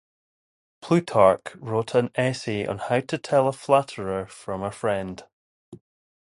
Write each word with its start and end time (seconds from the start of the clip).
Plutarch 0.81 1.55
wrote 1.57 1.93
an 1.93 2.09
essay 2.15 2.65
on 2.65 2.79
How 2.79 3.01
to 3.01 3.19
Tell 3.19 3.47
a 3.47 3.51
Flatterer 3.53 4.25
from 4.25 4.63
a 4.63 4.71
Friend. 4.71 5.23